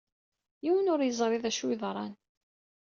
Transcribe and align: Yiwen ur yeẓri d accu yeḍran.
Yiwen 0.63 0.91
ur 0.93 0.99
yeẓri 1.03 1.37
d 1.43 1.45
accu 1.49 1.67
yeḍran. 1.69 2.13